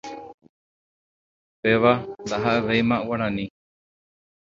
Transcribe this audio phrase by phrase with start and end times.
[1.61, 1.93] Péva
[2.23, 3.45] ndahaʼevéima Guarani.